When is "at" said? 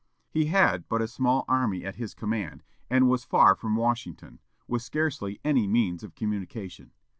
1.85-1.97